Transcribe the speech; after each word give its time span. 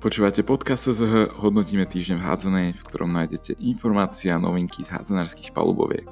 Počúvate 0.00 0.40
podcast 0.40 0.88
SZH 0.88 1.44
Hodnotíme 1.44 1.84
týždeň 1.84 2.24
v 2.24 2.24
hádzanej, 2.24 2.68
v 2.72 2.84
ktorom 2.88 3.12
nájdete 3.12 3.60
informácie 3.60 4.32
a 4.32 4.40
novinky 4.40 4.80
z 4.80 4.96
hádzanárskych 4.96 5.52
paluboviek. 5.52 6.08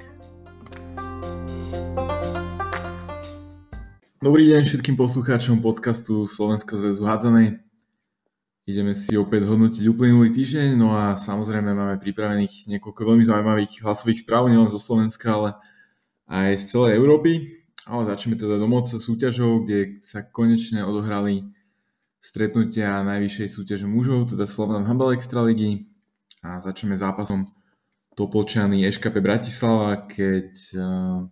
Dobrý 4.20 4.44
deň 4.52 4.60
všetkým 4.68 4.92
poslucháčom 4.92 5.64
podcastu 5.64 6.28
Slovenského 6.28 6.76
zväzu 6.76 7.00
hádzanej. 7.08 7.64
Ideme 8.68 8.92
si 8.92 9.16
opäť 9.16 9.48
zhodnotiť 9.48 9.80
uplynulý 9.88 10.36
týždeň, 10.36 10.76
no 10.76 10.92
a 10.92 11.16
samozrejme 11.16 11.72
máme 11.72 11.96
pripravených 11.96 12.68
niekoľko 12.68 13.00
veľmi 13.08 13.24
zaujímavých 13.24 13.88
hlasových 13.88 14.20
správ, 14.20 14.52
nielen 14.52 14.68
zo 14.68 14.76
Slovenska, 14.76 15.32
ale 15.32 15.50
aj 16.28 16.60
z 16.60 16.64
celej 16.76 17.00
Európy. 17.00 17.64
Ale 17.88 18.04
začneme 18.04 18.36
teda 18.36 18.60
domoc 18.60 18.84
súťažou, 18.84 19.64
kde 19.64 20.04
sa 20.04 20.20
konečne 20.20 20.84
odohrali 20.84 21.56
stretnutia 22.18 23.02
najvyššej 23.06 23.48
súťaže 23.48 23.86
mužov, 23.86 24.34
teda 24.34 24.44
Slovan 24.44 24.84
Handball 24.84 25.14
Extraligy 25.14 25.86
a 26.42 26.58
začneme 26.58 26.98
zápasom 26.98 27.46
Topolčany 28.18 28.82
Eškape 28.82 29.22
Bratislava, 29.22 29.94
keď 30.10 30.50
uh, 30.74 30.82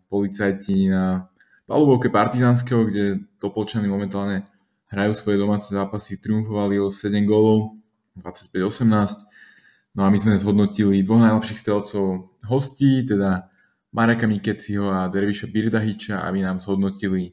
policajti 0.06 0.86
na 0.86 1.26
palubovke 1.66 2.14
Partizanského, 2.14 2.86
kde 2.86 3.26
Topolčany 3.42 3.90
momentálne 3.90 4.46
hrajú 4.86 5.18
svoje 5.18 5.42
domáce 5.42 5.74
zápasy, 5.74 6.22
triumfovali 6.22 6.78
o 6.78 6.86
7 6.86 7.10
gólov, 7.26 7.74
25-18. 8.14 9.26
No 9.98 10.06
a 10.06 10.08
my 10.12 10.18
sme 10.20 10.38
zhodnotili 10.38 11.02
dvoch 11.02 11.20
najlepších 11.26 11.58
strelcov 11.58 12.30
hostí, 12.46 13.02
teda 13.02 13.50
Mareka 13.90 14.30
Mikeciho 14.30 14.92
a 14.92 15.08
Derviša 15.10 15.50
Birdahiča, 15.50 16.22
aby 16.22 16.44
nám 16.44 16.62
zhodnotili 16.62 17.32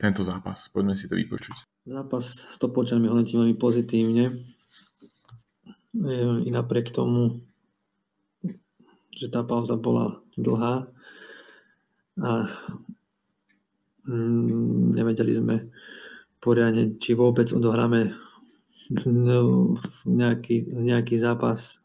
tento 0.00 0.24
zápas. 0.24 0.70
Poďme 0.72 0.96
si 0.96 1.10
to 1.10 1.18
vypočuť. 1.18 1.69
Zápas 1.88 2.44
s 2.44 2.56
Topolčanmi 2.60 3.08
hodnotím 3.08 3.40
veľmi 3.40 3.56
pozitívne. 3.56 4.36
I 6.44 6.48
napriek 6.52 6.92
tomu, 6.92 7.40
že 9.16 9.32
tá 9.32 9.40
pauza 9.40 9.80
bola 9.80 10.20
dlhá 10.36 10.86
a 12.20 12.30
mm, 14.04 14.92
nevedeli 14.92 15.32
sme 15.32 15.56
poriadne, 16.36 17.00
či 17.00 17.16
vôbec 17.16 17.48
odohráme 17.48 18.12
nejaký, 20.04 20.68
nejaký 20.68 21.16
zápas, 21.16 21.80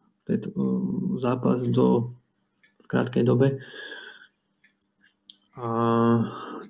zápas 1.23 1.63
do, 1.71 2.11
v 2.83 2.85
krátkej 2.87 3.23
dobe. 3.23 3.63
A, 5.55 5.67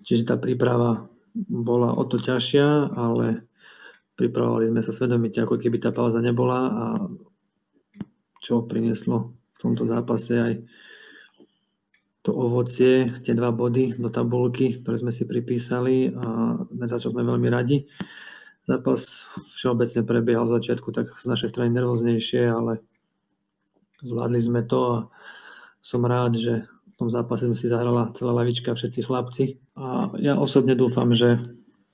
čiže 0.05 0.29
tá 0.29 0.37
príprava 0.37 1.09
bola 1.35 1.91
o 1.91 2.03
to 2.07 2.15
ťažšia, 2.15 2.95
ale 2.95 3.43
pripravovali 4.15 4.71
sme 4.71 4.81
sa 4.81 4.95
svedomite, 4.95 5.43
ako 5.43 5.59
keby 5.59 5.83
tá 5.83 5.91
pauza 5.91 6.23
nebola 6.23 6.59
a 6.71 6.85
čo 8.39 8.63
prinieslo 8.63 9.35
v 9.35 9.57
tomto 9.59 9.83
zápase 9.83 10.33
aj 10.39 10.53
to 12.25 12.33
ovocie, 12.33 13.13
tie 13.21 13.37
dva 13.37 13.53
body 13.53 14.01
do 14.01 14.09
tabulky, 14.09 14.73
ktoré 14.81 14.97
sme 14.97 15.13
si 15.13 15.29
pripísali 15.29 16.09
a 16.09 16.57
za 16.89 16.97
čo 16.97 17.13
sme 17.13 17.21
veľmi 17.21 17.53
radi. 17.53 17.85
Zápas 18.65 19.29
všeobecne 19.45 20.01
prebiehal 20.01 20.49
v 20.49 20.57
začiatku 20.57 20.89
tak 20.89 21.13
z 21.13 21.25
našej 21.29 21.53
strany 21.53 21.69
nervóznejšie, 21.69 22.49
ale 22.49 22.81
zvládli 24.01 24.41
sme 24.41 24.65
to 24.65 24.79
a 24.89 24.97
som 25.85 26.01
rád, 26.01 26.33
že 26.41 26.65
v 26.95 27.03
tom 27.03 27.11
zápase 27.11 27.51
si 27.59 27.67
zahrala 27.67 28.15
celá 28.15 28.31
lavička, 28.31 28.71
všetci 28.71 29.03
chlapci. 29.03 29.59
A 29.75 30.15
ja 30.15 30.39
osobne 30.39 30.79
dúfam, 30.79 31.11
že 31.11 31.43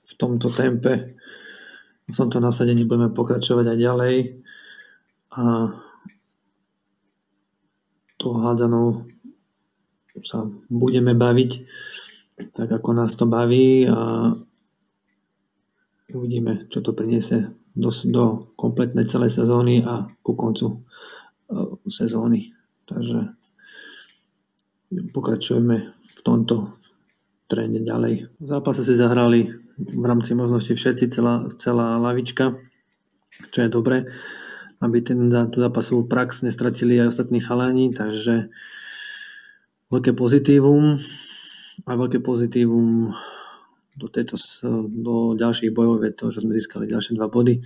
v 0.06 0.12
tomto 0.14 0.46
tempe, 0.54 1.18
v 2.06 2.14
tomto 2.14 2.38
nasadení 2.38 2.86
budeme 2.86 3.10
pokračovať 3.10 3.74
aj 3.74 3.78
ďalej. 3.82 4.16
A 5.34 5.42
to 8.14 8.26
hádzanou 8.30 9.10
sa 10.22 10.46
budeme 10.70 11.18
baviť 11.18 11.50
tak, 12.54 12.70
ako 12.70 12.88
nás 12.94 13.18
to 13.18 13.26
baví 13.26 13.82
a 13.90 14.30
uvidíme, 16.14 16.70
čo 16.70 16.78
to 16.78 16.94
priniesie 16.94 17.50
do, 17.74 17.90
do 17.90 18.54
kompletnej 18.54 19.10
celej 19.10 19.34
sezóny 19.34 19.82
a 19.82 20.06
ku 20.22 20.38
koncu 20.38 20.78
uh, 20.78 21.74
sezóny. 21.90 22.54
Takže 22.86 23.41
pokračujeme 25.12 25.76
v 25.92 26.20
tomto 26.20 26.76
trende 27.48 27.84
ďalej. 27.84 28.32
V 28.40 28.46
zápase 28.48 28.80
si 28.84 28.96
zahrali 28.96 29.52
v 29.76 30.04
rámci 30.04 30.32
možnosti 30.36 30.72
všetci, 30.72 31.12
celá, 31.12 31.48
celá 31.56 31.96
lavička, 32.00 32.56
čo 33.52 33.58
je 33.64 33.68
dobre, 33.68 34.08
aby 34.80 34.98
ten, 35.00 35.28
tú 35.28 35.58
zápasovú 35.60 36.08
prax 36.08 36.44
nestratili 36.44 37.00
aj 37.00 37.16
ostatní 37.16 37.40
chalani, 37.40 37.92
takže 37.92 38.52
veľké 39.92 40.12
pozitívum 40.16 40.96
a 41.84 41.90
veľké 41.92 42.20
pozitívum 42.20 43.12
do, 43.96 44.06
tejto, 44.08 44.40
do 44.88 45.36
ďalších 45.36 45.72
bojov 45.72 46.04
je 46.08 46.12
to, 46.16 46.26
že 46.32 46.40
sme 46.44 46.56
získali 46.56 46.84
ďalšie 46.88 47.16
dva 47.16 47.28
body 47.28 47.60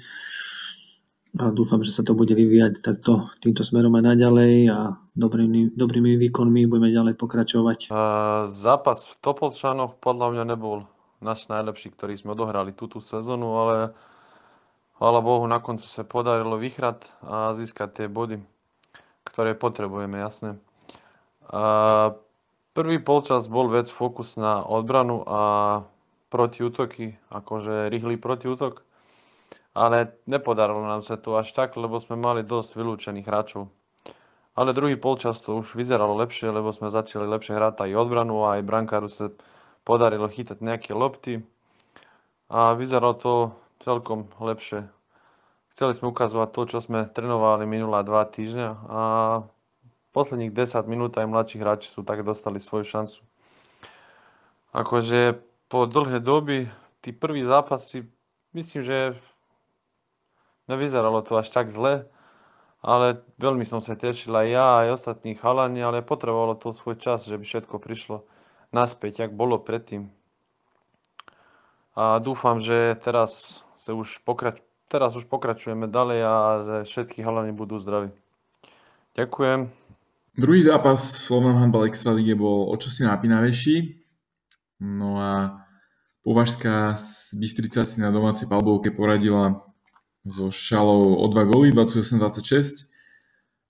a 1.36 1.52
dúfam, 1.52 1.84
že 1.84 1.92
sa 1.92 2.00
to 2.00 2.16
bude 2.16 2.32
vyvíjať 2.32 2.80
takto 2.80 3.28
týmto 3.44 3.60
smerom 3.60 3.92
aj 4.00 4.16
naďalej 4.16 4.54
a 4.72 4.97
dobrými, 5.12 5.76
dobrými 5.76 6.16
výkonmi 6.16 6.64
budeme 6.64 6.88
ďalej 6.88 7.14
pokračovať. 7.20 7.92
Uh, 7.92 8.48
zápas 8.48 9.04
v 9.12 9.14
Topolčanoch 9.20 10.00
podľa 10.00 10.32
mňa 10.32 10.44
nebol 10.56 10.88
náš 11.20 11.52
najlepší, 11.52 11.92
ktorý 11.92 12.16
sme 12.16 12.32
odohrali 12.32 12.72
túto 12.72 13.04
sezónu, 13.04 13.52
ale 13.52 13.76
chvála 14.96 15.20
Bohu, 15.20 15.44
na 15.44 15.60
koncu 15.60 15.84
sa 15.84 16.08
podarilo 16.08 16.56
vychrať 16.56 17.04
a 17.20 17.52
získať 17.52 17.88
tie 17.92 18.06
body, 18.08 18.41
ktoré 19.28 19.52
potrebujeme, 19.52 20.16
jasne. 20.16 20.56
Uh, 21.52 22.16
prvý 22.72 22.96
polčas 22.96 23.44
bol 23.44 23.69
vec 23.69 23.92
fokus 23.92 24.41
na 24.41 24.64
odbranu 24.64 25.20
a 25.28 25.41
protiútoky, 26.32 27.20
akože 27.28 27.92
rýchly 27.92 28.16
protiútok 28.16 28.85
ale 29.76 30.16
nepodarilo 30.25 30.81
nám 30.81 31.04
sa 31.04 31.20
to 31.20 31.37
až 31.37 31.53
tak, 31.53 31.76
lebo 31.76 32.00
sme 32.00 32.16
mali 32.16 32.41
dosť 32.41 32.81
vylúčených 32.81 33.28
hráčov. 33.28 33.69
Ale 34.56 34.72
druhý 34.72 34.97
polčas 34.97 35.37
to 35.44 35.60
už 35.60 35.76
vyzeralo 35.76 36.16
lepšie, 36.16 36.48
lebo 36.48 36.72
sme 36.72 36.88
začali 36.88 37.28
lepšie 37.28 37.60
hrať 37.60 37.84
aj 37.84 37.92
odbranu 37.92 38.41
a 38.48 38.56
aj 38.56 38.64
brankáru 38.64 39.12
sa 39.12 39.28
podarilo 39.84 40.32
chytať 40.32 40.64
nejaké 40.64 40.97
lopty 40.97 41.44
a 42.48 42.72
vyzeralo 42.72 43.20
to 43.20 43.32
celkom 43.84 44.32
lepšie. 44.41 44.88
Chceli 45.76 45.93
sme 45.93 46.08
ukazovať 46.08 46.48
to, 46.56 46.62
čo 46.72 46.78
sme 46.81 47.04
trénovali 47.04 47.69
minulé 47.69 48.00
dva 48.00 48.25
týždňa 48.25 48.69
a 48.88 49.00
posledných 50.16 50.56
10 50.56 50.88
minút 50.88 51.20
aj 51.20 51.28
mladší 51.28 51.60
hráči 51.60 51.93
sú 51.93 52.00
tak 52.00 52.25
dostali 52.25 52.56
svoju 52.56 52.88
šancu. 52.88 53.20
Akože 54.72 55.37
po 55.69 55.84
dlhé 55.84 56.25
doby, 56.25 56.64
tí 57.04 57.12
prví 57.12 57.44
zápasy, 57.44 58.08
myslím, 58.56 58.81
že 58.81 58.98
Nevyzeralo 60.66 61.22
to 61.22 61.38
až 61.38 61.49
tak 61.54 61.71
zle, 61.71 62.10
ale 62.82 63.22
veľmi 63.38 63.62
som 63.62 63.78
sa 63.78 63.94
tešil 63.94 64.34
aj 64.34 64.49
ja, 64.50 64.66
aj 64.82 64.88
ostatní 64.99 65.38
chalani, 65.38 65.82
ale 65.82 66.03
potrebovalo 66.03 66.59
to 66.59 66.75
svoj 66.75 66.99
čas, 66.99 67.27
že 67.27 67.38
by 67.38 67.44
všetko 67.47 67.78
prišlo 67.78 68.27
naspäť, 68.75 69.26
jak 69.26 69.32
bolo 69.32 69.62
predtým. 69.62 70.10
A 71.97 72.21
dúfam, 72.21 72.60
že 72.60 72.99
teraz, 73.00 73.62
sa 73.78 73.97
už, 73.97 74.21
pokrač- 74.26 74.65
teraz 74.91 75.16
už 75.16 75.31
pokračujeme 75.31 75.88
ďalej 75.88 76.21
a 76.21 76.34
že 76.60 76.76
všetky 76.84 77.25
halani 77.25 77.56
budú 77.56 77.81
zdraví. 77.81 78.12
Ďakujem. 79.16 79.72
Druhý 80.37 80.60
zápas 80.60 81.00
v 81.16 81.25
Slovnom 81.25 81.56
handball 81.56 81.88
Extralíge 81.88 82.37
bol 82.37 82.69
o 82.69 82.76
čosi 82.76 83.09
napínavejší. 83.09 84.05
No 84.84 85.16
a 85.16 85.65
Považská 86.26 86.99
Bystrica 87.38 87.87
si 87.87 88.02
na 88.02 88.11
domácej 88.11 88.50
palbovke 88.50 88.90
poradila 88.90 89.62
so 90.26 90.50
Šalou 90.50 91.17
o 91.23 91.26
2 91.31 91.44
góly, 91.46 91.70
28-26. 91.70 92.90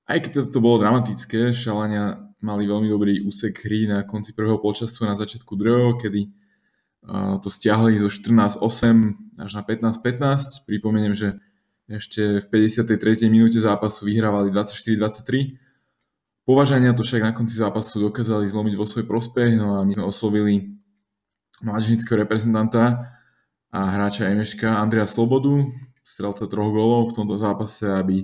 Aj 0.07 0.19
keď 0.23 0.49
to 0.49 0.59
bolo 0.59 0.81
dramatické, 0.81 1.53
Šalania 1.53 2.27
mali 2.41 2.65
veľmi 2.65 2.89
dobrý 2.89 3.21
úsek 3.25 3.61
hry 3.65 3.91
na 3.91 4.05
konci 4.09 4.33
prvého 4.33 4.61
polčasu 4.61 5.05
a 5.05 5.13
na 5.13 5.17
začiatku 5.19 5.53
druhého, 5.57 5.99
kedy 6.01 6.31
to 7.43 7.49
stiahli 7.51 7.99
zo 8.03 8.11
14-8 8.11 9.39
až 9.39 9.51
na 9.55 9.63
15-15. 9.63 10.67
Pripomeniem, 10.67 11.15
že 11.15 11.39
ešte 11.87 12.43
v 12.43 12.47
53. 12.75 13.31
minúte 13.31 13.63
zápasu 13.63 14.11
vyhrávali 14.11 14.51
24-23. 14.51 15.55
Považania 16.47 16.95
to 16.95 17.03
však 17.03 17.23
na 17.23 17.35
konci 17.35 17.59
zápasu 17.59 17.99
dokázali 18.03 18.47
zlomiť 18.47 18.75
vo 18.79 18.87
svoj 18.87 19.07
prospech, 19.07 19.59
no 19.59 19.79
a 19.79 19.87
my 19.87 19.95
sme 19.95 20.07
oslovili 20.07 20.79
mladžinického 21.63 22.23
reprezentanta 22.23 23.11
a 23.71 23.81
hráča 23.91 24.31
Emeška 24.31 24.79
Andrea 24.79 25.07
Slobodu, 25.07 25.67
strelca 26.07 26.47
troch 26.47 26.71
gólov 26.71 27.11
v 27.11 27.17
tomto 27.19 27.35
zápase, 27.35 27.91
aby, 27.91 28.23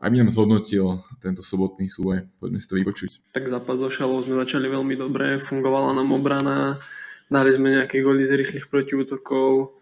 aby 0.00 0.14
nám 0.24 0.32
zhodnotil 0.32 1.04
tento 1.20 1.44
sobotný 1.44 1.84
súboj. 1.84 2.24
Poďme 2.40 2.56
si 2.56 2.64
to 2.64 2.80
vypočuť. 2.80 3.20
Tak 3.36 3.44
zápas 3.44 3.76
so 3.76 3.92
Šalou 3.92 4.24
sme 4.24 4.40
začali 4.40 4.72
veľmi 4.72 4.96
dobre, 4.96 5.36
fungovala 5.36 5.92
nám 5.92 6.16
obrana, 6.16 6.80
dali 7.28 7.52
sme 7.52 7.76
nejaké 7.76 8.00
góly 8.00 8.24
z 8.24 8.40
rýchlych 8.40 8.72
protiútokov, 8.72 9.76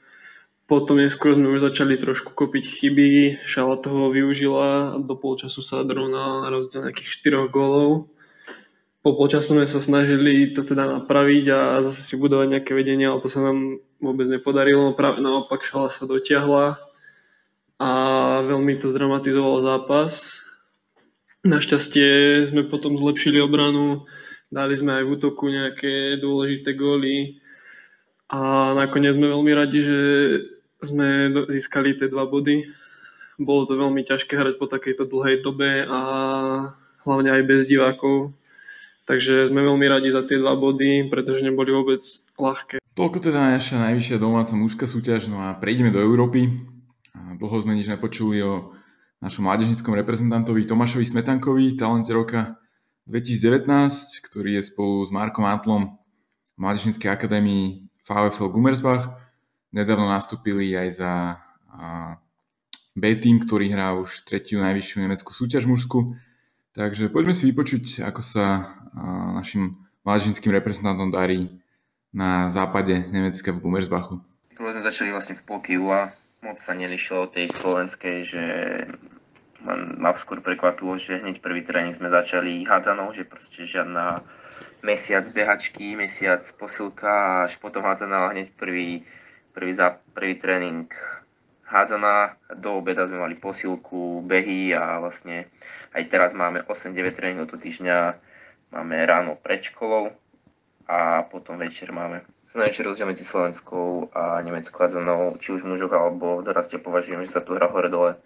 potom 0.67 0.99
neskôr 0.99 1.39
sme 1.39 1.49
už 1.55 1.71
začali 1.71 1.95
trošku 1.95 2.35
kopiť 2.35 2.65
chyby, 2.67 3.09
Šala 3.47 3.79
toho 3.79 4.11
využila 4.11 4.93
a 4.93 4.99
do 4.99 5.15
polčasu 5.15 5.63
sa 5.63 5.87
dorovnala 5.87 6.43
na 6.45 6.49
rozdiel 6.51 6.91
nejakých 6.91 7.23
4 7.23 7.55
gólov. 7.55 8.11
Po 9.01 9.15
polčasu 9.15 9.55
sme 9.55 9.65
sa 9.65 9.79
snažili 9.79 10.51
to 10.51 10.67
teda 10.67 10.91
napraviť 10.91 11.45
a 11.55 11.59
zase 11.87 12.03
si 12.03 12.15
budovať 12.19 12.59
nejaké 12.59 12.75
vedenie, 12.75 13.07
ale 13.07 13.23
to 13.23 13.31
sa 13.31 13.47
nám 13.47 13.79
vôbec 14.03 14.27
nepodarilo. 14.27 14.93
Práve 14.93 15.23
naopak 15.23 15.63
Šala 15.63 15.89
sa 15.89 16.05
dotiahla 16.05 16.88
a 17.79 17.91
veľmi 18.43 18.75
to 18.83 18.91
zdramatizoval 18.91 19.63
zápas. 19.63 20.43
Našťastie 21.47 22.43
sme 22.51 22.67
potom 22.67 22.99
zlepšili 22.99 23.39
obranu, 23.39 24.05
dali 24.51 24.75
sme 24.75 24.99
aj 24.99 25.05
v 25.07 25.13
útoku 25.15 25.47
nejaké 25.47 26.19
dôležité 26.19 26.75
góly 26.75 27.39
a 28.29 28.75
nakoniec 28.75 29.15
sme 29.15 29.31
veľmi 29.31 29.53
radi, 29.55 29.79
že 29.81 30.01
sme 30.83 31.31
získali 31.47 31.95
tie 31.95 32.11
dva 32.11 32.27
body. 32.27 32.67
Bolo 33.39 33.71
to 33.71 33.79
veľmi 33.79 34.03
ťažké 34.03 34.35
hrať 34.35 34.55
po 34.59 34.67
takejto 34.67 35.07
dlhej 35.07 35.47
dobe 35.47 35.87
a 35.87 36.01
hlavne 37.07 37.31
aj 37.31 37.43
bez 37.47 37.71
divákov. 37.71 38.35
Takže 39.07 39.49
sme 39.49 39.65
veľmi 39.65 39.87
radi 39.89 40.13
za 40.13 40.27
tie 40.27 40.37
dva 40.37 40.59
body, 40.59 41.09
pretože 41.09 41.47
neboli 41.47 41.73
vôbec 41.73 42.03
ľahké. 42.37 42.83
Toľko 42.99 43.19
teda 43.31 43.55
naša 43.55 43.79
najvyššia 43.79 44.19
domáca 44.19 44.59
mužská 44.59 44.85
súťaž, 44.91 45.31
no 45.31 45.39
a 45.39 45.55
prejdeme 45.55 45.95
do 45.95 46.03
Európy. 46.03 46.51
Dlho 47.39 47.57
sme 47.63 47.79
nič 47.79 47.87
nepočuli 47.87 48.43
o 48.43 48.75
našom 49.23 49.47
mládežnickom 49.47 49.95
reprezentantovi 49.95 50.67
Tomášovi 50.67 51.07
Smetankovi, 51.07 51.79
talente 51.79 52.11
roka 52.11 52.59
2019, 53.07 53.71
ktorý 54.27 54.59
je 54.59 54.63
spolu 54.67 55.07
s 55.07 55.15
Markom 55.15 55.47
Atlom 55.47 56.03
v 56.55 56.59
Mládežnickej 56.59 57.07
akadémii 57.07 57.87
VfL 58.03 58.51
Gummersbach 58.51 59.29
Nedávno 59.69 60.09
nastúpili 60.09 60.73
aj 60.73 60.89
za 60.97 61.13
B-team, 62.97 63.45
ktorý 63.45 63.69
hrá 63.69 63.93
už 63.95 64.25
tretiu 64.25 64.65
najvyššiu 64.65 64.97
nemeckú 65.05 65.31
súťaž 65.31 65.69
mužskú. 65.69 66.17
Takže 66.73 67.13
poďme 67.13 67.37
si 67.37 67.53
vypočuť, 67.53 68.01
ako 68.01 68.21
sa 68.25 68.65
našim 69.37 69.77
mládežnickým 70.09 70.57
reprezentantom 70.57 71.13
darí 71.13 71.53
na 72.17 72.49
západe 72.49 72.97
Nemecka 73.13 73.53
v 73.53 73.61
Gummersbachu. 73.61 74.25
Prvo 74.57 74.73
sme 74.73 74.81
začali 74.81 75.13
vlastne 75.13 75.37
v 75.37 75.45
polky 75.45 75.77
júla. 75.77 76.17
Moc 76.43 76.59
sa 76.63 76.73
nelišilo 76.75 77.27
od 77.27 77.35
tej 77.35 77.51
slovenskej, 77.51 78.19
že 78.23 78.45
ma 79.99 80.15
skôr 80.15 80.39
prekvapilo, 80.39 80.95
že 80.95 81.19
hneď 81.19 81.43
prvý 81.43 81.67
tréning 81.67 81.93
sme 81.93 82.09
začali 82.09 82.63
hádzanou, 82.63 83.11
že 83.11 83.27
proste 83.27 83.67
žiadna 83.67 84.23
mesiac 84.87 85.27
behačky, 85.35 85.99
mesiac 85.99 86.41
posilka 86.55 87.47
až 87.51 87.59
potom 87.59 87.83
hádzaná 87.83 88.31
hneď 88.31 88.55
prvý 88.55 89.03
prvý, 89.59 89.75
za, 89.75 89.99
prvý 90.15 90.35
tréning 90.39 90.87
hádzaná, 91.67 92.39
do 92.55 92.79
obeda 92.79 93.11
sme 93.11 93.19
mali 93.19 93.35
posilku, 93.35 94.23
behy 94.23 94.71
a 94.71 95.03
vlastne 95.03 95.51
aj 95.99 96.07
teraz 96.07 96.31
máme 96.31 96.63
8-9 96.63 97.19
tréningov 97.19 97.51
do 97.51 97.59
týždňa, 97.59 98.15
máme 98.71 98.97
ráno 99.03 99.35
pred 99.35 99.67
školou 99.67 100.15
a 100.87 101.27
potom 101.27 101.59
večer 101.59 101.91
máme. 101.91 102.23
Najväčší 102.49 102.81
rozdiel 102.81 103.13
medzi 103.13 103.29
slovenskou 103.29 104.09
a 104.17 104.41
nemeckou 104.41 104.81
hádzanou, 104.81 105.37
či 105.37 105.53
už 105.53 105.69
mužok 105.69 105.93
alebo 105.93 106.41
v 106.41 106.49
doraste 106.49 106.81
považujem, 106.81 107.21
že 107.21 107.37
sa 107.37 107.45
tu 107.45 107.53
hrá 107.53 107.69
hore-dole. 107.69 108.17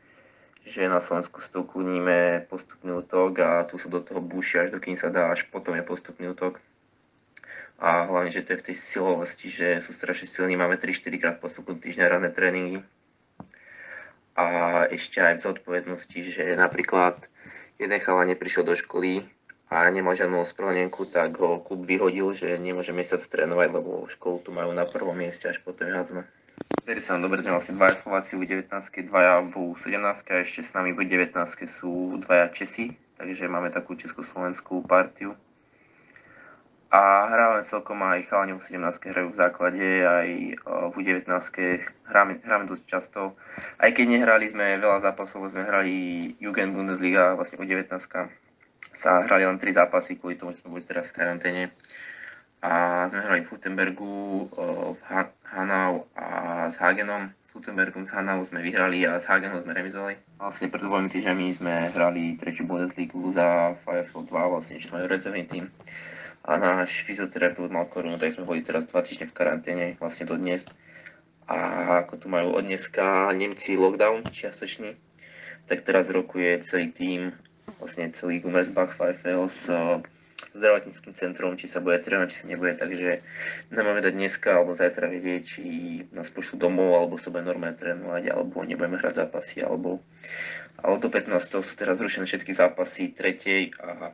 Že 0.63 0.87
na 0.87 1.03
Slovensku 1.03 1.43
stovku 1.43 1.83
níme 1.83 2.47
postupný 2.47 3.03
útok 3.03 3.43
a 3.43 3.67
tu 3.67 3.83
sa 3.83 3.91
do 3.91 3.99
toho 3.99 4.23
búši 4.23 4.63
až 4.63 4.79
dokým 4.79 4.95
sa 4.95 5.11
dá, 5.11 5.35
až 5.35 5.51
potom 5.51 5.75
je 5.75 5.83
postupný 5.83 6.31
útok. 6.31 6.63
A 7.83 8.07
hlavne, 8.07 8.31
že 8.31 8.47
to 8.47 8.55
je 8.55 8.61
v 8.63 8.67
tej 8.71 8.77
silovosti, 8.79 9.51
že 9.51 9.83
sú 9.83 9.91
strašne 9.91 10.31
silní, 10.31 10.55
máme 10.55 10.79
3-4 10.79 11.19
krát 11.19 11.37
postupnú 11.43 11.83
týždňa 11.83 12.07
rané 12.07 12.31
tréningy. 12.31 12.79
A 14.39 14.47
ešte 14.87 15.19
aj 15.19 15.43
v 15.43 15.45
zodpovednosti, 15.51 16.19
že 16.31 16.55
napríklad 16.55 17.27
jeden 17.75 17.99
chala 17.99 18.23
neprišiel 18.23 18.63
do 18.63 18.79
školy 18.79 19.27
a 19.73 19.89
nemá 19.89 20.13
žiadnu 20.13 20.45
ospravedlnenku, 20.45 21.09
tak 21.09 21.41
ho 21.41 21.65
klub 21.65 21.89
vyhodil, 21.89 22.37
že 22.37 22.61
nemôže 22.61 22.93
mesiac 22.93 23.25
trénovať, 23.25 23.73
lebo 23.73 24.05
školu 24.05 24.45
tu 24.45 24.53
majú 24.53 24.69
na 24.77 24.85
prvom 24.85 25.17
mieste, 25.17 25.49
až 25.49 25.65
potom 25.65 25.89
je 25.89 25.97
házme. 25.97 26.21
Vtedy 26.85 27.01
sa 27.01 27.17
dobre 27.17 27.41
sme 27.41 27.57
vlastne 27.57 27.81
dvaja 27.81 27.97
Slováci 28.05 28.37
u 28.37 28.45
19, 28.45 28.69
dvaja 29.09 29.41
v 29.49 29.73
17 29.81 29.97
a 30.29 30.35
ešte 30.45 30.61
s 30.61 30.77
nami 30.77 30.93
v 30.93 31.09
19 31.09 31.33
sú 31.65 32.21
dvaja 32.21 32.53
Česi, 32.53 32.93
takže 33.17 33.49
máme 33.49 33.73
takú 33.73 33.97
československú 33.97 34.85
partiu 34.85 35.33
a 36.93 37.25
hráme 37.33 37.65
celkom 37.65 38.05
aj 38.05 38.29
chalani 38.29 38.53
v 38.53 38.69
17 38.69 38.85
hrajú 39.01 39.33
v 39.33 39.41
základe, 39.41 39.89
aj 40.05 40.29
v 40.93 40.97
19 41.01 41.25
hráme, 42.13 42.45
hráme 42.45 42.69
dosť 42.69 42.85
často. 42.85 43.33
Aj 43.81 43.89
keď 43.89 44.21
nehrali 44.21 44.53
sme 44.53 44.77
veľa 44.77 45.01
zápasov, 45.01 45.49
sme 45.49 45.65
hrali 45.65 45.95
Jugend 46.37 46.77
Bundesliga, 46.77 47.33
vlastne 47.33 47.57
u 47.57 47.65
19 47.65 47.89
sa 48.91 49.23
hrali 49.23 49.47
len 49.47 49.63
3 49.63 49.79
zápasy, 49.79 50.19
kvôli 50.19 50.35
tomu, 50.35 50.51
že 50.51 50.61
sme 50.61 50.75
boli 50.75 50.85
teraz 50.85 51.15
v 51.15 51.23
karanténe. 51.23 51.63
A 52.63 53.07
sme 53.11 53.23
hrali 53.23 53.43
v 53.43 53.51
Futenbergu, 53.51 54.51
v 54.99 55.01
Hanau 55.55 56.11
a 56.19 56.27
s 56.71 56.79
Hagenom. 56.83 57.31
S 57.43 57.49
Futenbergom, 57.55 58.07
s 58.07 58.15
Hanau 58.15 58.43
sme 58.47 58.63
vyhrali 58.63 59.03
a 59.07 59.19
s 59.19 59.27
Hagenom 59.27 59.67
sme 59.67 59.75
remizovali. 59.75 60.15
Vlastne 60.39 60.71
pred 60.71 60.83
dvomi 60.83 61.11
týždňami 61.11 61.47
sme 61.55 61.75
hrali 61.91 62.39
tretiu 62.39 62.67
Bundesligu 62.67 63.35
za 63.35 63.75
VfL 63.83 64.27
2, 64.31 64.53
vlastne 64.55 64.79
čo 64.79 64.95
majú 64.95 65.07
rezervný 65.11 65.45
tým 65.47 65.67
a 66.43 66.59
náš 66.59 67.07
fyzioterapeut 67.07 67.71
mal 67.71 67.87
korunu, 67.87 68.19
tak 68.19 68.35
sme 68.35 68.43
boli 68.43 68.67
teraz 68.67 68.91
dva 68.91 68.99
týždne 68.99 69.31
v 69.31 69.37
karanténe, 69.37 69.87
vlastne 70.03 70.27
do 70.27 70.35
dnes. 70.35 70.67
A 71.47 72.03
ako 72.03 72.19
tu 72.19 72.27
majú 72.27 72.55
od 72.59 72.67
dneska 72.67 73.31
Nemci 73.31 73.79
lockdown 73.79 74.27
čiastočný, 74.27 74.99
tak 75.71 75.87
teraz 75.87 76.11
rokuje 76.11 76.59
celý 76.63 76.91
tým, 76.91 77.21
vlastne 77.79 78.11
celý 78.15 78.41
Gummersbach 78.41 78.97
VFL 78.97 79.45
s 79.51 79.71
zdravotníckým 80.53 81.15
centrom, 81.15 81.55
či 81.55 81.71
sa 81.71 81.79
bude 81.79 82.03
trénovať, 82.03 82.29
či 82.29 82.39
sa 82.43 82.47
nebude, 82.51 82.75
takže 82.75 83.23
nemáme 83.71 84.03
dať 84.03 84.13
dneska 84.13 84.49
alebo 84.59 84.75
zajtra 84.75 85.07
vedieť, 85.09 85.43
či 85.47 85.65
nás 86.13 86.29
pošlú 86.29 86.59
domov, 86.59 86.99
alebo 86.99 87.17
sa 87.17 87.31
bude 87.31 87.47
normálne 87.47 87.79
trénovať, 87.79 88.23
alebo 88.29 88.67
nebudeme 88.67 88.99
hrať 88.99 89.25
zápasy, 89.27 89.63
alebo, 89.63 90.03
ale 90.83 90.99
do 90.99 91.09
15. 91.09 91.63
sú 91.63 91.73
teraz 91.79 91.97
zrušené 91.97 92.27
všetky 92.27 92.53
zápasy 92.53 93.15
tretej 93.15 93.73
a 93.81 94.13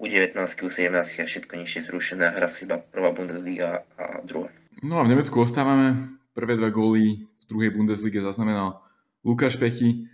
u 0.00 0.04
19 0.08 0.32
u 0.40 0.68
17 0.72 0.88
a 0.96 1.24
všetko 1.28 1.52
nižšie 1.60 1.80
zrušené, 1.92 2.32
hra 2.32 2.48
si 2.48 2.64
iba 2.64 2.80
prvá 2.80 3.12
Bundesliga 3.12 3.84
a 4.00 4.24
druhá. 4.24 4.48
No 4.80 4.98
a 4.98 5.04
v 5.04 5.12
Nemecku 5.12 5.36
ostávame. 5.44 6.16
Prvé 6.32 6.56
dva 6.56 6.72
góly 6.72 7.28
v 7.28 7.44
druhej 7.44 7.76
Bundeslige 7.76 8.24
zaznamenal 8.24 8.80
Lukáš 9.20 9.60
Pechy, 9.60 10.08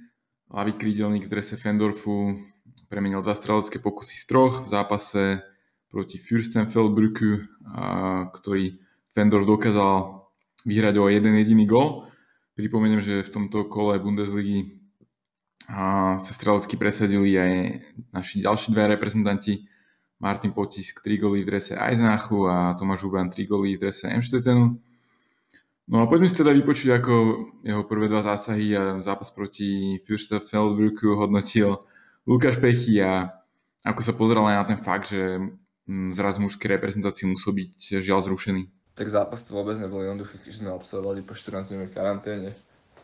ľavý 0.49 0.73
krídelník 0.77 1.29
v 1.29 1.33
drese 1.33 1.57
Fendorfu, 1.61 2.41
premenil 2.89 3.21
dva 3.21 3.37
strelecké 3.37 3.79
pokusy 3.79 4.17
z 4.17 4.25
troch 4.25 4.65
v 4.65 4.69
zápase 4.73 5.45
proti 5.93 6.17
Fürstenfeldbrücku, 6.17 7.49
ktorý 8.33 8.81
Fendorf 9.13 9.45
dokázal 9.45 10.25
vyhrať 10.65 10.95
o 11.01 11.09
jeden 11.09 11.37
jediný 11.37 11.65
gól. 11.69 12.09
Pripomeniem, 12.57 13.01
že 13.01 13.25
v 13.25 13.33
tomto 13.33 13.69
kole 13.69 14.01
Bundesligy 14.01 14.81
sa 16.19 16.33
strelecky 16.33 16.81
presadili 16.81 17.37
aj 17.37 17.53
naši 18.13 18.41
ďalší 18.41 18.73
dve 18.73 18.97
reprezentanti. 18.97 19.69
Martin 20.19 20.51
Potisk 20.51 20.99
3 21.05 21.15
góly 21.23 21.47
v 21.47 21.55
drese 21.55 21.79
Eisenachu 21.79 22.51
a 22.51 22.75
Tomáš 22.75 23.07
Hubran 23.07 23.31
3 23.31 23.47
góly 23.47 23.79
v 23.79 23.87
drese 23.87 24.11
Emstettenu. 24.11 24.83
No 25.89 26.05
a 26.05 26.07
poďme 26.07 26.29
si 26.29 26.37
teda 26.37 26.53
vypočuť, 26.53 27.01
ako 27.01 27.13
jeho 27.65 27.83
prvé 27.89 28.13
dva 28.13 28.21
zásahy 28.21 28.77
a 28.77 29.01
zápas 29.01 29.33
proti 29.33 29.97
Fürstenfeldbrücku 30.05 31.17
hodnotil 31.17 31.81
Lukáš 32.29 32.61
Pechy 32.61 33.01
a 33.01 33.33
ako 33.81 34.01
sa 34.05 34.13
pozeral 34.13 34.45
aj 34.53 34.57
na 34.61 34.65
ten 34.69 34.81
fakt, 34.85 35.09
že 35.09 35.41
mm, 35.89 36.13
zraz 36.13 36.37
mužskej 36.37 36.77
reprezentácii 36.77 37.33
musel 37.33 37.57
byť 37.57 38.05
žiaľ 38.05 38.21
zrušený. 38.21 38.69
Tak 39.01 39.09
zápas 39.09 39.41
to 39.49 39.57
vôbec 39.57 39.81
nebol 39.81 40.05
jednoduchý, 40.05 40.37
keď 40.45 40.53
sme 40.53 40.69
absolvovali 40.77 41.25
po 41.25 41.33
14 41.33 41.73
dní 41.73 41.89
v 41.89 41.97
karanténe 41.97 42.51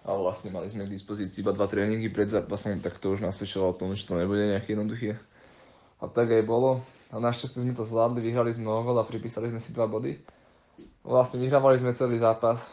a 0.05 0.13
vlastne 0.13 0.53
mali 0.53 0.69
sme 0.69 0.85
k 0.85 0.93
dispozícii 0.93 1.41
iba 1.41 1.57
dva 1.57 1.65
tréningy 1.65 2.13
pred 2.13 2.29
zápasom, 2.29 2.85
tak 2.85 3.01
to 3.01 3.17
už 3.17 3.25
nasvedčovalo 3.25 3.73
o 3.73 3.79
tom, 3.81 3.97
že 3.97 4.05
to 4.05 4.21
nebude 4.21 4.45
nejaké 4.45 4.77
jednoduché. 4.77 5.17
A 6.05 6.05
tak 6.05 6.29
aj 6.29 6.45
bolo. 6.45 6.85
A 7.09 7.17
našťastie 7.17 7.65
sme 7.65 7.73
to 7.73 7.89
zvládli, 7.89 8.21
vyhrali 8.21 8.53
sme 8.53 8.69
gol 8.69 8.99
a 9.01 9.09
pripísali 9.09 9.49
sme 9.49 9.65
si 9.65 9.73
dva 9.73 9.89
body. 9.89 10.21
Vlastne 11.05 11.37
vyhrávali 11.37 11.77
sme 11.77 11.93
celý 11.93 12.17
zápas 12.17 12.65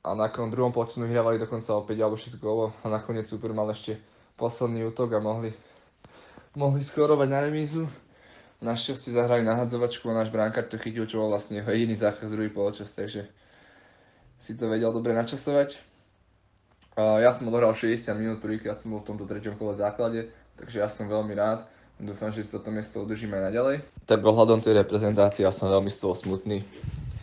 a 0.00 0.16
na 0.16 0.32
druhom 0.32 0.72
sme 0.88 1.04
vyhrávali 1.04 1.36
dokonca 1.36 1.68
o 1.76 1.84
5 1.84 1.92
alebo 2.00 2.16
6 2.16 2.40
gólov 2.40 2.72
a 2.80 2.88
nakoniec 2.88 3.28
super 3.28 3.52
mal 3.52 3.68
ešte 3.68 4.00
posledný 4.40 4.88
útok 4.88 5.12
a 5.12 5.20
mohli, 5.20 5.52
mohli 6.56 6.80
skorovať 6.80 7.28
na 7.28 7.44
remízu. 7.44 7.84
Našťastie 8.64 9.12
zahrali 9.12 9.44
na 9.44 9.60
hadzovačku 9.60 10.08
a 10.08 10.16
náš 10.16 10.32
bránkár 10.32 10.64
to 10.64 10.80
chytil, 10.80 11.04
čo 11.04 11.20
bol 11.20 11.28
vlastne 11.28 11.60
jeho 11.60 11.68
jediný 11.68 11.92
záchod 11.92 12.32
z 12.32 12.32
druhý 12.32 12.48
poločas, 12.48 12.88
takže 12.96 13.28
si 14.40 14.56
to 14.56 14.64
vedel 14.72 14.88
dobre 14.88 15.12
načasovať. 15.12 15.76
Ja 16.96 17.36
som 17.36 17.52
odohral 17.52 17.76
60 17.76 18.00
minút, 18.16 18.40
prvýkrát 18.40 18.80
som 18.80 18.96
bol 18.96 19.04
v 19.04 19.12
tomto 19.12 19.28
treťom 19.28 19.60
kole 19.60 19.76
základe, 19.76 20.32
takže 20.56 20.80
ja 20.80 20.88
som 20.88 21.04
veľmi 21.04 21.36
rád. 21.36 21.68
Dúfam, 22.00 22.32
že 22.32 22.48
si 22.48 22.50
toto 22.50 22.72
miesto 22.72 23.04
udržíme 23.04 23.36
aj 23.36 23.44
naďalej. 23.52 23.76
Tak 24.08 24.24
ohľadom 24.24 24.64
tej 24.64 24.80
reprezentácie 24.80 25.44
ja 25.44 25.52
som 25.52 25.68
veľmi 25.68 25.92
z 25.92 26.00
toho 26.00 26.16
smutný, 26.16 26.64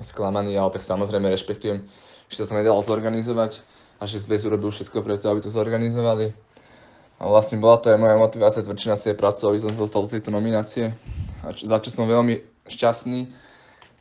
sklamaný, 0.04 0.58
ale 0.58 0.74
tak 0.74 0.84
samozrejme 0.84 1.30
rešpektujem 1.30 1.86
že 2.32 2.40
sa 2.40 2.48
to 2.48 2.56
nedalo 2.56 2.80
zorganizovať 2.80 3.60
a 4.00 4.08
že 4.08 4.24
zväz 4.24 4.48
urobil 4.48 4.72
všetko 4.72 5.04
preto, 5.04 5.28
aby 5.28 5.44
to 5.44 5.52
zorganizovali. 5.52 6.32
A 7.22 7.28
vlastne 7.28 7.60
bola 7.62 7.78
to 7.78 7.94
aj 7.94 8.02
moja 8.02 8.18
motivácia 8.18 8.66
tvrdšia 8.66 8.96
na 8.96 8.98
tej 8.98 9.16
práce, 9.20 9.44
aby 9.46 9.62
som 9.62 9.76
dostal 9.76 10.08
do 10.08 10.10
tejto 10.10 10.34
nominácie. 10.34 10.96
A 11.46 11.54
čo, 11.54 11.70
za 11.70 11.78
čo 11.84 11.94
som 11.94 12.10
veľmi 12.10 12.42
šťastný 12.66 13.30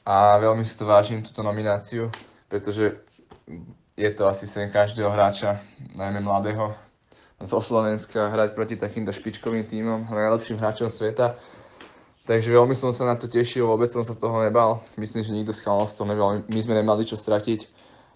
a 0.06 0.40
veľmi 0.40 0.64
si 0.64 0.78
to 0.78 0.88
vážim, 0.88 1.20
túto 1.20 1.44
nomináciu, 1.44 2.08
pretože 2.48 2.96
je 3.98 4.10
to 4.14 4.24
asi 4.24 4.48
sen 4.48 4.72
každého 4.72 5.12
hráča, 5.12 5.60
najmä 5.92 6.24
mladého, 6.24 6.72
zo 7.44 7.60
Slovenska 7.60 8.32
hrať 8.32 8.56
proti 8.56 8.76
takýmto 8.80 9.12
špičkovým 9.12 9.68
tímom, 9.68 10.08
najlepším 10.08 10.60
hráčom 10.60 10.88
sveta. 10.88 11.36
Takže 12.28 12.52
veľmi 12.52 12.76
som 12.76 12.92
sa 12.92 13.08
na 13.08 13.16
to 13.16 13.26
tešil, 13.26 13.66
vôbec 13.66 13.88
som 13.88 14.04
sa 14.04 14.12
toho 14.14 14.38
nebal. 14.44 14.84
Myslím, 15.00 15.24
že 15.24 15.32
nikto 15.32 15.56
z 15.56 15.64
chalanov 15.64 15.90
to 15.96 16.04
nebal, 16.04 16.36
my 16.46 16.60
sme 16.60 16.74
nemali 16.76 17.02
čo 17.08 17.16
stratiť 17.16 17.66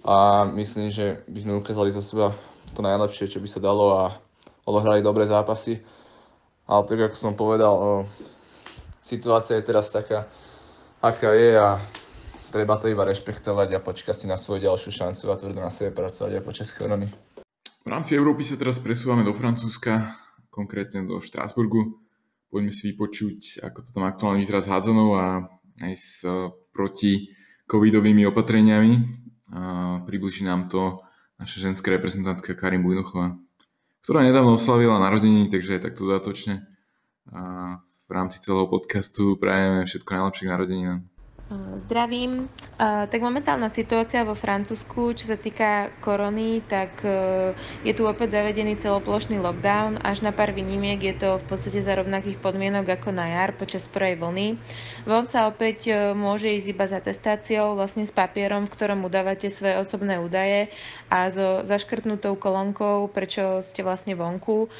a 0.04 0.44
myslím, 0.52 0.92
že 0.92 1.24
by 1.24 1.38
sme 1.40 1.52
ukázali 1.58 1.88
za 1.88 2.04
seba 2.04 2.36
to 2.76 2.84
najlepšie, 2.84 3.32
čo 3.32 3.40
by 3.40 3.48
sa 3.48 3.64
dalo 3.64 3.96
a 3.96 4.02
odohrali 4.68 5.00
dobré 5.00 5.24
zápasy. 5.24 5.80
Ale 6.68 6.84
tak 6.84 7.00
ako 7.10 7.16
som 7.16 7.32
povedal, 7.36 8.04
situácia 9.00 9.56
je 9.60 9.68
teraz 9.68 9.92
taká, 9.92 10.28
aká 11.00 11.32
je 11.32 11.56
a 11.56 11.80
treba 12.52 12.76
to 12.76 12.88
iba 12.88 13.04
rešpektovať 13.04 13.68
a 13.76 13.84
počkať 13.84 14.14
si 14.14 14.26
na 14.28 14.36
svoju 14.36 14.68
ďalšiu 14.68 14.92
šancu 14.92 15.24
a 15.32 15.40
tvrdo 15.40 15.60
na 15.60 15.72
sebe 15.72 15.96
pracovať 15.96 16.40
aj 16.40 16.44
počas 16.44 16.68
korony. 16.72 17.08
V 17.84 17.88
rámci 17.88 18.16
Európy 18.16 18.44
sa 18.44 18.56
teraz 18.56 18.80
presúvame 18.80 19.24
do 19.24 19.36
Francúzska, 19.36 20.12
konkrétne 20.48 21.04
do 21.04 21.20
Štrásburgu. 21.20 22.03
Poďme 22.54 22.70
si 22.70 22.94
vypočuť, 22.94 23.66
ako 23.66 23.78
to 23.82 23.90
tam 23.90 24.06
aktuálne 24.06 24.38
vyzerá 24.38 24.62
s 24.62 24.70
hádzanou 24.70 25.18
a 25.18 25.50
aj 25.82 25.94
s 25.98 26.22
proti 26.70 27.34
covidovými 27.66 28.22
opatreniami. 28.30 28.92
A 29.50 29.60
približí 30.06 30.46
nám 30.46 30.70
to 30.70 31.02
naša 31.42 31.66
ženská 31.66 31.90
reprezentantka 31.90 32.54
Karim 32.54 32.86
Bujnochová 32.86 33.34
ktorá 34.04 34.20
nedávno 34.20 34.60
oslavila 34.60 35.00
narodeniny, 35.00 35.48
takže 35.48 35.80
aj 35.80 35.88
takto 35.88 36.04
dodatočne. 36.04 36.68
V 38.04 38.10
rámci 38.12 38.36
celého 38.44 38.68
podcastu 38.68 39.40
prajeme 39.40 39.88
všetko 39.88 40.10
najlepšie 40.12 40.44
k 40.44 40.52
narodeninám. 40.52 41.00
Zdravím. 41.76 42.48
Tak 42.80 43.20
momentálna 43.20 43.68
situácia 43.68 44.24
vo 44.24 44.32
Francúzsku, 44.32 45.12
čo 45.12 45.28
sa 45.28 45.36
týka 45.36 45.92
korony, 46.00 46.64
tak 46.64 47.04
e, 47.04 47.52
je 47.84 47.92
tu 47.92 48.08
opäť 48.08 48.40
zavedený 48.40 48.80
celoplošný 48.80 49.38
lockdown. 49.38 50.00
Až 50.00 50.24
na 50.24 50.32
pár 50.32 50.56
výnimiek 50.56 50.98
je 50.98 51.14
to 51.14 51.30
v 51.38 51.44
podstate 51.44 51.84
za 51.84 51.94
rovnakých 52.00 52.40
podmienok 52.40 52.96
ako 52.98 53.12
na 53.12 53.28
jar 53.28 53.52
počas 53.54 53.84
prvej 53.86 54.16
vlny. 54.18 54.56
Von 55.04 55.28
sa 55.28 55.46
opäť 55.46 55.92
môže 56.16 56.48
ísť 56.48 56.68
iba 56.72 56.86
za 56.88 56.98
testáciou, 57.04 57.76
vlastne 57.76 58.08
s 58.08 58.14
papierom, 58.14 58.64
v 58.64 58.74
ktorom 58.74 59.04
udávate 59.04 59.52
svoje 59.52 59.76
osobné 59.78 60.16
údaje 60.18 60.72
a 61.12 61.28
so 61.28 61.62
zaškrtnutou 61.62 62.40
kolónkou, 62.40 63.06
prečo 63.12 63.60
ste 63.60 63.84
vlastne 63.84 64.16
vonku. 64.16 64.72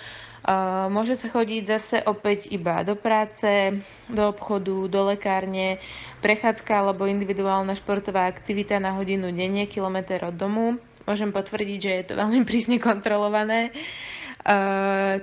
Môže 0.92 1.16
sa 1.16 1.32
chodiť 1.32 1.62
zase 1.64 1.96
opäť 2.04 2.52
iba 2.52 2.84
do 2.84 2.92
práce, 2.92 3.80
do 4.12 4.28
obchodu, 4.28 4.92
do 4.92 5.00
lekárne, 5.08 5.80
prechádzka 6.20 6.84
alebo 6.84 7.08
individuálna 7.08 7.72
športová 7.72 8.28
aktivita 8.28 8.76
na 8.76 8.92
hodinu 8.92 9.32
denne, 9.32 9.64
kilometr 9.64 10.20
od 10.28 10.36
domu. 10.36 10.76
Môžem 11.08 11.32
potvrdiť, 11.32 11.78
že 11.80 11.92
je 11.96 12.04
to 12.12 12.14
veľmi 12.20 12.44
prísne 12.48 12.76
kontrolované. 12.76 13.72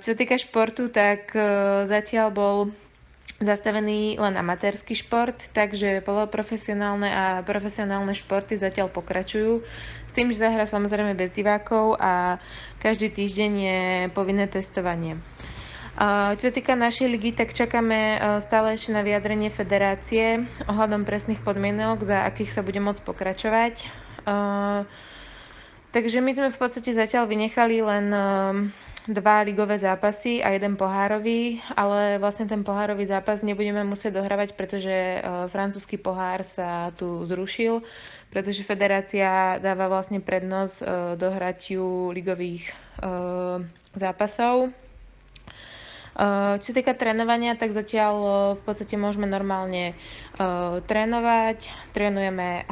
Čo 0.02 0.08
sa 0.10 0.16
týka 0.18 0.34
športu, 0.42 0.90
tak 0.90 1.30
e, 1.38 1.46
zatiaľ 1.86 2.34
bol 2.34 2.56
zastavený 3.42 4.22
len 4.22 4.38
amatérsky 4.38 4.94
šport, 4.94 5.36
takže 5.52 6.06
poloprofesionálne 6.06 7.10
a 7.10 7.24
profesionálne 7.42 8.14
športy 8.14 8.56
zatiaľ 8.56 8.94
pokračujú. 8.94 9.66
S 10.08 10.12
tým, 10.14 10.30
že 10.30 10.46
zahra 10.46 10.70
samozrejme 10.70 11.18
bez 11.18 11.34
divákov 11.34 11.98
a 11.98 12.38
každý 12.78 13.10
týždeň 13.10 13.52
je 13.58 13.80
povinné 14.14 14.46
testovanie. 14.46 15.18
Čo 16.40 16.44
sa 16.48 16.54
týka 16.56 16.74
našej 16.80 17.12
ligy, 17.12 17.36
tak 17.36 17.52
čakáme 17.52 18.00
e, 18.00 18.18
stále 18.48 18.80
ešte 18.80 18.96
na 18.96 19.04
vyjadrenie 19.04 19.52
federácie 19.52 20.48
ohľadom 20.64 21.04
presných 21.04 21.44
podmienok, 21.44 22.08
za 22.08 22.24
akých 22.24 22.56
sa 22.56 22.64
bude 22.64 22.80
môcť 22.80 23.04
pokračovať. 23.04 23.74
E, 23.76 23.86
takže 25.92 26.24
my 26.24 26.32
sme 26.32 26.48
v 26.48 26.58
podstate 26.58 26.96
zatiaľ 26.96 27.28
vynechali 27.28 27.84
len 27.84 28.08
e, 28.08 28.24
dva 29.10 29.42
ligové 29.42 29.80
zápasy 29.82 30.46
a 30.46 30.54
jeden 30.54 30.78
pohárový, 30.78 31.58
ale 31.74 32.22
vlastne 32.22 32.46
ten 32.46 32.62
pohárový 32.62 33.10
zápas 33.10 33.42
nebudeme 33.42 33.82
musieť 33.82 34.22
dohrávať, 34.22 34.54
pretože 34.54 35.22
francúzsky 35.50 35.98
pohár 35.98 36.46
sa 36.46 36.94
tu 36.94 37.26
zrušil 37.26 37.82
pretože 38.32 38.64
federácia 38.64 39.60
dáva 39.60 39.92
vlastne 39.92 40.24
prednosť 40.24 40.78
uh, 40.80 40.88
dohratiu 41.20 42.16
ligových 42.16 42.72
uh, 43.04 43.60
zápasov. 43.92 44.72
Uh, 46.12 46.60
čo 46.60 46.76
týka 46.76 46.92
trénovania, 46.92 47.56
tak 47.56 47.72
zatiaľ 47.72 48.16
uh, 48.20 48.36
v 48.60 48.62
podstate 48.68 49.00
môžeme 49.00 49.28
normálne 49.28 49.96
uh, 50.38 50.84
trénovať. 50.84 51.72
Trénujeme 51.96 52.68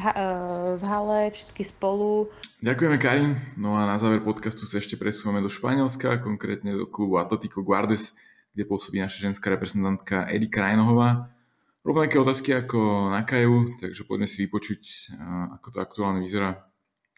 v 0.75 0.83
hale, 0.83 1.31
všetky 1.31 1.63
spolu. 1.63 2.27
Ďakujeme 2.59 2.97
Karim. 2.99 3.39
No 3.55 3.79
a 3.79 3.87
na 3.87 3.95
záver 3.95 4.19
podcastu 4.19 4.67
sa 4.67 4.83
ešte 4.83 4.99
presúvame 4.99 5.39
do 5.39 5.47
Španielska, 5.47 6.19
konkrétne 6.19 6.75
do 6.75 6.85
klubu 6.87 7.19
Atletico 7.19 7.63
Guardes, 7.63 8.15
kde 8.51 8.67
pôsobí 8.67 8.99
naša 8.99 9.31
ženská 9.31 9.51
reprezentantka 9.51 10.27
Erika 10.27 10.63
Rajnohová 10.63 11.31
rovnaké 11.79 12.19
otázky 12.19 12.53
ako 12.53 13.09
na 13.09 13.23
Kaju, 13.23 13.79
takže 13.79 14.03
poďme 14.03 14.27
si 14.27 14.45
vypočuť, 14.45 15.15
ako 15.57 15.67
to 15.73 15.77
aktuálne 15.79 16.19
vyzerá 16.21 16.67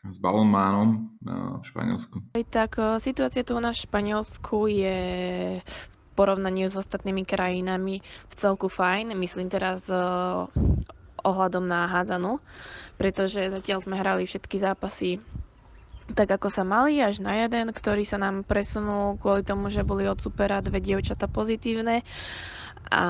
s 0.05 0.17
balonmánom 0.17 1.17
v 1.59 1.63
Španielsku. 1.65 2.33
Tak 2.33 2.79
situácia 3.01 3.43
tu 3.43 3.57
u 3.57 3.61
nás 3.61 3.77
v 3.77 3.85
Španielsku 3.89 4.57
je 4.71 4.99
v 5.61 6.00
porovnaní 6.21 6.69
s 6.69 6.77
ostatnými 6.77 7.25
krajinami 7.25 7.97
v 8.05 8.33
celku 8.37 8.69
fajn. 8.69 9.17
Myslím 9.17 9.49
teraz 9.49 9.89
ohľadom 11.21 11.65
na 11.65 11.89
hádzanu, 11.89 12.37
pretože 12.95 13.41
zatiaľ 13.49 13.81
sme 13.81 13.97
hrali 13.97 14.29
všetky 14.29 14.61
zápasy 14.61 15.17
tak 16.11 16.27
ako 16.27 16.51
sa 16.51 16.67
mali, 16.67 16.99
až 16.99 17.23
na 17.23 17.39
jeden, 17.39 17.71
ktorý 17.71 18.03
sa 18.03 18.19
nám 18.19 18.43
presunul 18.43 19.15
kvôli 19.15 19.47
tomu, 19.47 19.71
že 19.71 19.85
boli 19.85 20.03
od 20.05 20.19
supera 20.19 20.59
dve 20.59 20.83
dievčata 20.83 21.31
pozitívne 21.31 22.03
a 22.91 23.05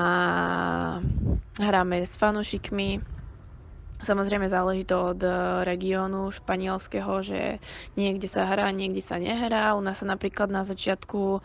hráme 1.58 2.06
s 2.06 2.14
fanúšikmi. 2.14 3.02
Samozrejme 4.02 4.46
záleží 4.46 4.82
to 4.82 5.14
od 5.14 5.20
e, 5.22 5.30
regiónu 5.62 6.34
španielského, 6.34 7.22
že 7.22 7.62
niekde 7.94 8.26
sa 8.26 8.50
hrá, 8.50 8.66
niekde 8.74 8.98
sa 8.98 9.14
nehrá. 9.14 9.78
U 9.78 9.82
nás 9.82 10.02
sa 10.02 10.06
napríklad 10.06 10.50
na 10.50 10.66
začiatku 10.66 11.38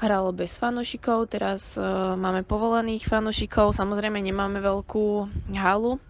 hralo 0.00 0.32
bez 0.32 0.56
fanúšikov, 0.56 1.28
teraz 1.28 1.76
uh, 1.76 2.16
máme 2.16 2.40
povolených 2.42 3.04
fanúšikov. 3.04 3.76
Samozrejme 3.76 4.16
nemáme 4.16 4.64
veľkú 4.64 5.28
halu, 5.52 6.00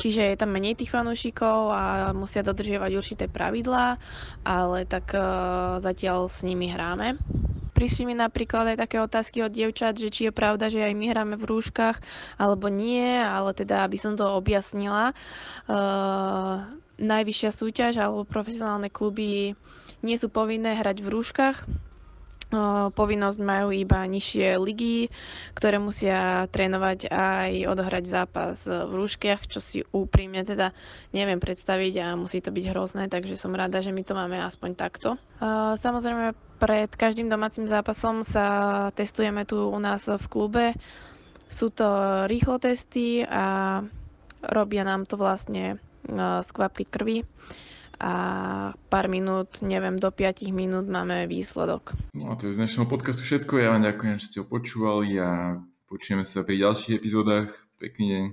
čiže 0.00 0.32
je 0.32 0.40
tam 0.40 0.56
menej 0.56 0.80
tých 0.80 0.88
fanúšikov 0.88 1.68
a 1.68 2.10
musia 2.16 2.40
dodržiavať 2.40 2.90
určité 2.96 3.24
pravidlá, 3.28 4.00
ale 4.40 4.88
tak 4.88 5.12
uh, 5.12 5.76
zatiaľ 5.84 6.32
s 6.32 6.40
nimi 6.42 6.72
hráme. 6.72 7.20
Prišli 7.76 8.08
mi 8.08 8.16
napríklad 8.16 8.72
aj 8.72 8.88
také 8.88 8.96
otázky 9.04 9.44
od 9.44 9.52
dievčat, 9.52 10.00
že 10.00 10.08
či 10.08 10.20
je 10.26 10.32
pravda, 10.32 10.72
že 10.72 10.80
aj 10.80 10.96
my 10.96 11.12
hráme 11.12 11.36
v 11.36 11.44
rúškach, 11.44 12.00
alebo 12.40 12.72
nie, 12.72 13.04
ale 13.20 13.52
teda, 13.52 13.84
aby 13.84 14.00
som 14.00 14.16
to 14.16 14.24
objasnila. 14.24 15.12
Uh, 15.68 16.64
najvyššia 16.96 17.50
súťaž 17.52 18.00
alebo 18.00 18.24
profesionálne 18.24 18.88
kluby 18.88 19.52
nie 20.00 20.16
sú 20.16 20.32
povinné 20.32 20.72
hrať 20.76 21.04
v 21.04 21.12
rúškach, 21.12 21.56
povinnosť 22.94 23.38
majú 23.42 23.74
iba 23.74 24.06
nižšie 24.06 24.54
ligy, 24.62 25.10
ktoré 25.58 25.82
musia 25.82 26.46
trénovať 26.54 27.10
aj 27.10 27.50
odohrať 27.66 28.04
zápas 28.06 28.62
v 28.62 28.92
rúškach, 28.94 29.50
čo 29.50 29.58
si 29.58 29.82
úprimne 29.90 30.46
teda 30.46 30.70
neviem 31.10 31.42
predstaviť 31.42 31.94
a 31.98 32.06
musí 32.14 32.38
to 32.38 32.54
byť 32.54 32.64
hrozné, 32.70 33.04
takže 33.10 33.34
som 33.34 33.50
rada, 33.50 33.82
že 33.82 33.90
my 33.90 34.02
to 34.06 34.14
máme 34.14 34.38
aspoň 34.38 34.70
takto. 34.78 35.18
Samozrejme, 35.76 36.38
pred 36.56 36.88
každým 36.88 37.26
domácim 37.26 37.66
zápasom 37.66 38.22
sa 38.22 38.46
testujeme 38.94 39.42
tu 39.42 39.66
u 39.66 39.78
nás 39.82 40.06
v 40.06 40.26
klube. 40.30 40.64
Sú 41.50 41.74
to 41.74 41.86
rýchlo 42.30 42.62
testy 42.62 43.26
a 43.26 43.82
robia 44.40 44.86
nám 44.86 45.02
to 45.04 45.18
vlastne 45.18 45.82
z 46.06 46.48
kvapky 46.54 46.86
krvi 46.86 47.26
a 48.00 48.14
pár 48.92 49.06
minút, 49.08 49.60
neviem, 49.64 49.96
do 49.96 50.12
5 50.12 50.52
minút 50.52 50.86
máme 50.88 51.24
výsledok. 51.28 51.96
No 52.12 52.32
a 52.32 52.36
to 52.36 52.48
je 52.48 52.56
z 52.56 52.60
dnešného 52.60 52.88
podcastu 52.88 53.24
všetko. 53.24 53.60
Ja 53.60 53.72
vám 53.72 53.84
ďakujem, 53.84 54.14
že 54.20 54.26
ste 54.28 54.38
ho 54.42 54.46
počúvali 54.46 55.16
a 55.16 55.60
počujeme 55.88 56.24
sa 56.24 56.44
pri 56.44 56.60
ďalších 56.60 56.98
epizódach. 57.00 57.48
Pekný 57.76 58.04
deň. 58.12 58.24